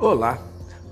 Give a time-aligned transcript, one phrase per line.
[0.00, 0.40] Olá,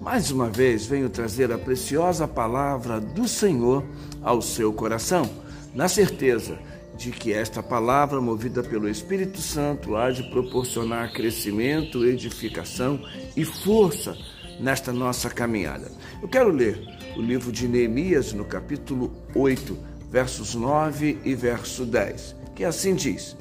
[0.01, 3.85] mais uma vez venho trazer a preciosa palavra do Senhor
[4.21, 5.31] ao seu coração,
[5.73, 6.59] na certeza
[6.97, 13.01] de que esta palavra, movida pelo Espírito Santo, há de proporcionar crescimento, edificação
[13.37, 14.19] e força
[14.59, 15.89] nesta nossa caminhada.
[16.21, 16.77] Eu quero ler
[17.17, 19.79] o livro de Neemias, no capítulo 8,
[20.11, 23.37] versos 9 e verso 10, que assim diz: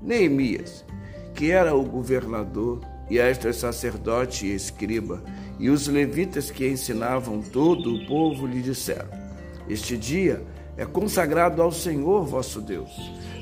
[0.00, 0.84] Neemias,
[1.34, 5.20] que era o governador e Esdras sacerdote e escriba,
[5.58, 9.08] e os levitas que ensinavam todo o povo lhe disseram:
[9.68, 10.42] Este dia
[10.76, 12.90] é consagrado ao Senhor vosso Deus,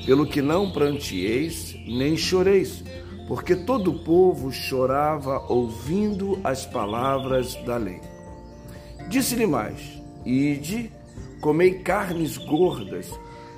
[0.07, 2.83] pelo que não prantieis nem choreis,
[3.29, 8.01] porque todo o povo chorava ouvindo as palavras da lei.
[9.09, 9.79] Disse-lhe mais:
[10.25, 10.91] Ide,
[11.43, 13.11] comei carnes gordas,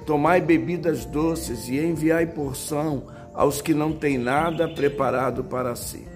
[0.06, 3.04] tomai bebidas doces e enviai porção
[3.34, 6.06] aos que não têm nada preparado para si,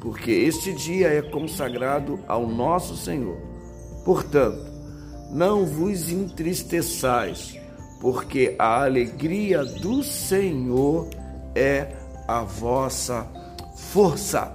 [0.00, 3.36] porque este dia é consagrado ao nosso Senhor.
[4.04, 4.72] Portanto,
[5.30, 7.58] não vos entristeçais,
[8.00, 11.08] porque a alegria do Senhor
[11.54, 11.88] é
[12.26, 13.26] a vossa
[13.76, 14.52] força.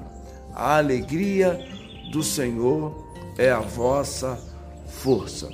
[0.53, 1.59] A alegria
[2.11, 3.07] do Senhor
[3.37, 4.39] é a vossa
[4.87, 5.49] força.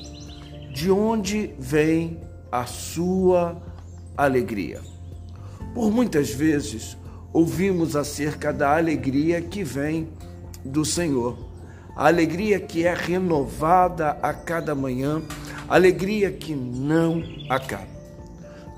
[0.74, 2.20] De onde vem
[2.52, 3.62] a sua
[4.16, 4.82] alegria?
[5.74, 6.98] Por muitas vezes
[7.34, 10.10] ouvimos acerca da alegria que vem
[10.64, 11.38] do Senhor,
[11.96, 15.22] a alegria que é renovada a cada manhã,
[15.68, 17.88] alegria que não acaba.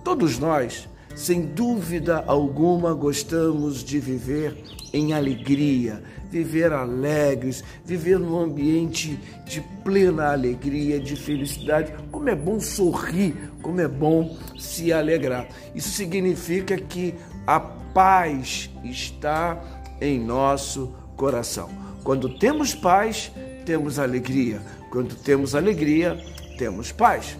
[0.03, 0.87] Todos nós,
[1.19, 4.57] sem dúvida alguma, gostamos de viver
[4.93, 11.93] em alegria, viver alegres, viver num ambiente de plena alegria, de felicidade.
[12.09, 15.49] Como é bom sorrir, como é bom se alegrar.
[15.75, 17.13] Isso significa que
[17.45, 19.61] a paz está
[19.99, 21.69] em nosso coração.
[22.01, 23.29] Quando temos paz,
[23.65, 24.61] temos alegria.
[24.89, 26.17] Quando temos alegria,
[26.57, 27.37] temos paz.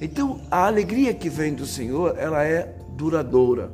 [0.00, 3.72] Então, a alegria que vem do Senhor, ela é duradoura.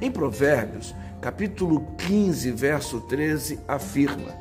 [0.00, 4.32] Em Provérbios, capítulo 15, verso 13, afirma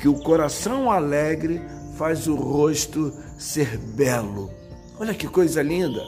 [0.00, 1.60] que o coração alegre
[1.96, 4.50] faz o rosto ser belo.
[4.98, 6.02] Olha que coisa linda!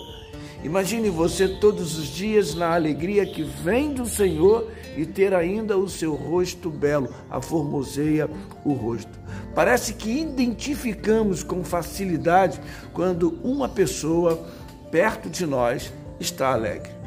[0.64, 5.88] Imagine você todos os dias na alegria que vem do Senhor e ter ainda o
[5.90, 8.30] seu rosto belo, a formoseia
[8.64, 9.20] o rosto.
[9.54, 12.58] Parece que identificamos com facilidade
[12.94, 14.42] quando uma pessoa
[14.90, 17.03] perto de nós está alegre.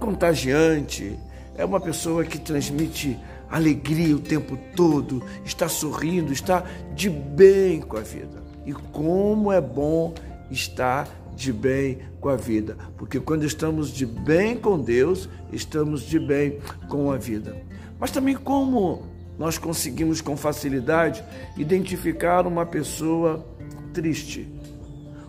[0.00, 1.16] Contagiante,
[1.56, 3.18] é uma pessoa que transmite
[3.50, 8.42] alegria o tempo todo, está sorrindo, está de bem com a vida.
[8.64, 10.14] E como é bom
[10.50, 11.06] estar
[11.36, 16.58] de bem com a vida, porque quando estamos de bem com Deus, estamos de bem
[16.88, 17.56] com a vida.
[17.98, 19.02] Mas também como
[19.38, 21.22] nós conseguimos com facilidade
[21.56, 23.46] identificar uma pessoa
[23.92, 24.48] triste,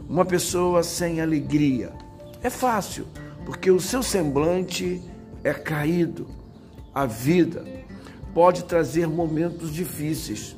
[0.08, 1.92] uma pessoa sem alegria.
[2.44, 3.06] É fácil,
[3.46, 5.02] porque o seu semblante
[5.44, 6.28] é caído.
[6.94, 7.66] A vida
[8.34, 10.56] pode trazer momentos difíceis.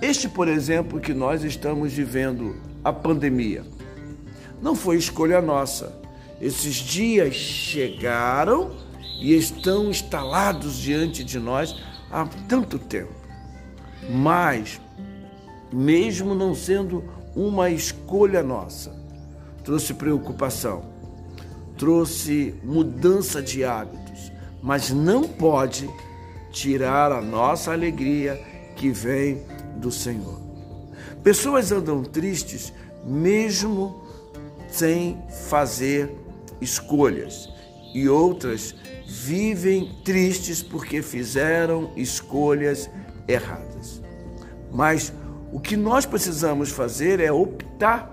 [0.00, 3.64] Este, por exemplo, que nós estamos vivendo, a pandemia,
[4.60, 6.00] não foi escolha nossa.
[6.40, 8.72] Esses dias chegaram
[9.20, 11.80] e estão instalados diante de nós
[12.10, 13.14] há tanto tempo.
[14.10, 14.80] Mas,
[15.72, 17.04] mesmo não sendo
[17.36, 18.92] uma escolha nossa,
[19.62, 20.91] trouxe preocupação,
[21.82, 24.30] trouxe mudança de hábitos,
[24.62, 25.90] mas não pode
[26.52, 28.40] tirar a nossa alegria
[28.76, 29.42] que vem
[29.78, 30.40] do Senhor.
[31.24, 32.72] Pessoas andam tristes
[33.04, 34.00] mesmo
[34.68, 36.08] sem fazer
[36.60, 37.52] escolhas,
[37.92, 42.88] e outras vivem tristes porque fizeram escolhas
[43.26, 44.00] erradas.
[44.70, 45.12] Mas
[45.52, 48.08] o que nós precisamos fazer é optar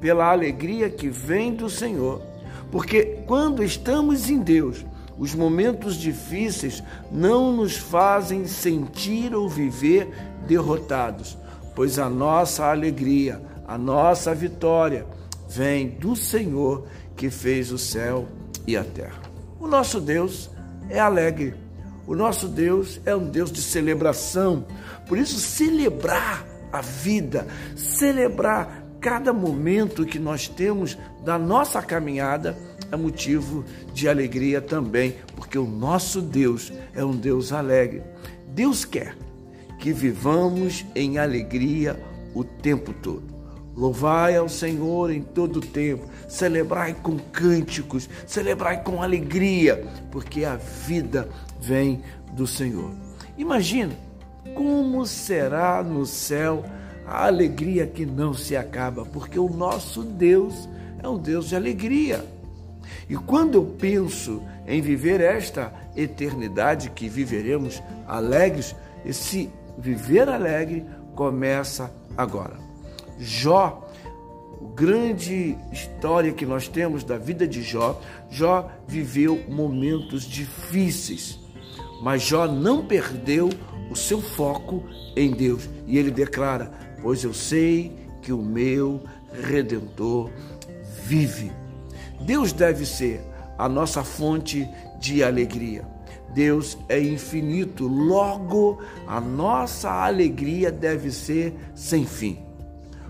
[0.00, 2.31] pela alegria que vem do Senhor,
[2.72, 4.84] porque quando estamos em Deus,
[5.18, 6.82] os momentos difíceis
[7.12, 10.10] não nos fazem sentir ou viver
[10.48, 11.36] derrotados,
[11.76, 15.06] pois a nossa alegria, a nossa vitória
[15.50, 18.26] vem do Senhor que fez o céu
[18.66, 19.20] e a terra.
[19.60, 20.50] O nosso Deus
[20.88, 21.54] é alegre.
[22.06, 24.64] O nosso Deus é um Deus de celebração.
[25.06, 27.46] Por isso, celebrar a vida,
[27.76, 32.56] celebrar cada momento que nós temos da nossa caminhada
[32.92, 38.02] é motivo de alegria também, porque o nosso Deus é um Deus alegre.
[38.48, 39.16] Deus quer
[39.78, 41.98] que vivamos em alegria
[42.34, 43.32] o tempo todo.
[43.74, 50.56] Louvai ao Senhor em todo o tempo, celebrai com cânticos, celebrai com alegria, porque a
[50.56, 51.28] vida
[51.58, 52.02] vem
[52.34, 52.90] do Senhor.
[53.38, 53.96] Imagina
[54.54, 56.62] como será no céu
[57.06, 60.68] a alegria que não se acaba, porque o nosso Deus
[61.02, 62.22] é um Deus de alegria.
[63.08, 68.74] E quando eu penso em viver esta eternidade que viveremos alegres,
[69.04, 70.84] esse viver alegre
[71.14, 72.56] começa agora.
[73.18, 73.88] Jó,
[74.74, 78.00] grande história que nós temos da vida de Jó,
[78.30, 81.38] Jó viveu momentos difíceis,
[82.02, 83.50] mas Jó não perdeu
[83.90, 84.82] o seu foco
[85.14, 85.68] em Deus.
[85.86, 86.72] E ele declara:
[87.02, 87.92] Pois eu sei
[88.22, 89.02] que o meu
[89.32, 90.30] redentor
[91.04, 91.52] vive.
[92.24, 93.20] Deus deve ser
[93.58, 95.86] a nossa fonte de alegria.
[96.34, 102.38] Deus é infinito, logo a nossa alegria deve ser sem fim.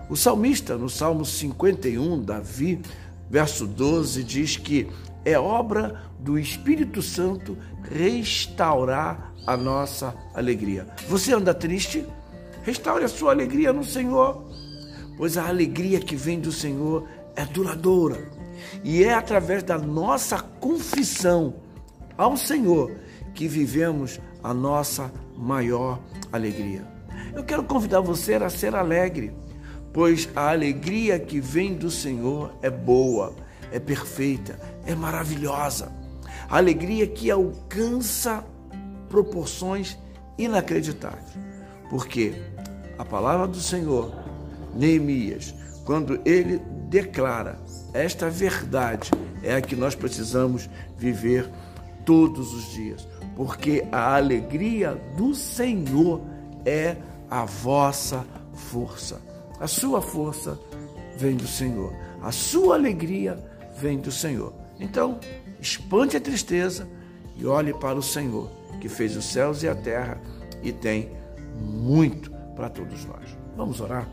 [0.09, 2.81] O salmista, no Salmo 51, Davi,
[3.29, 4.89] verso 12, diz que
[5.23, 7.57] é obra do Espírito Santo
[7.89, 10.87] restaurar a nossa alegria.
[11.07, 12.05] Você anda triste?
[12.63, 14.43] Restaure a sua alegria no Senhor,
[15.17, 18.42] pois a alegria que vem do Senhor é duradoura.
[18.83, 21.55] E é através da nossa confissão
[22.17, 22.91] ao Senhor
[23.33, 25.99] que vivemos a nossa maior
[26.31, 26.85] alegria.
[27.33, 29.33] Eu quero convidar você a ser alegre,
[29.91, 33.33] pois a alegria que vem do Senhor é boa,
[33.71, 35.91] é perfeita, é maravilhosa.
[36.49, 38.43] A alegria que alcança
[39.09, 39.97] proporções
[40.37, 41.37] inacreditáveis.
[41.89, 42.33] Porque
[42.97, 44.13] a palavra do Senhor,
[44.75, 45.53] Neemias,
[45.85, 47.59] quando ele declara
[47.93, 49.11] esta verdade,
[49.41, 51.49] é a que nós precisamos viver
[52.05, 56.21] todos os dias, porque a alegria do Senhor
[56.65, 56.97] é
[57.29, 59.21] a vossa força.
[59.59, 60.59] A sua força
[61.17, 63.37] vem do Senhor, a sua alegria
[63.77, 64.53] vem do Senhor.
[64.79, 65.19] Então,
[65.59, 66.87] espante a tristeza
[67.37, 68.49] e olhe para o Senhor,
[68.81, 70.19] que fez os céus e a terra
[70.61, 71.11] e tem
[71.59, 73.37] muito para todos nós.
[73.55, 74.07] Vamos orar?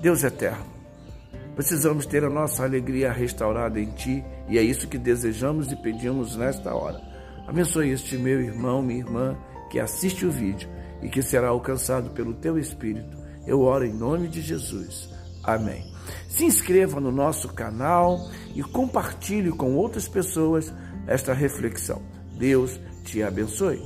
[0.00, 0.75] Deus eterno,
[1.56, 6.36] precisamos ter a nossa alegria restaurada em Ti e é isso que desejamos e pedimos
[6.36, 7.00] nesta hora.
[7.48, 9.36] Abençoe este meu irmão, minha irmã
[9.70, 10.68] que assiste o vídeo
[11.02, 13.16] e que será alcançado pelo Teu Espírito.
[13.46, 15.08] Eu oro em nome de Jesus.
[15.42, 15.84] Amém.
[16.28, 18.18] Se inscreva no nosso canal
[18.54, 20.72] e compartilhe com outras pessoas
[21.06, 22.02] esta reflexão.
[22.36, 23.80] Deus te abençoe.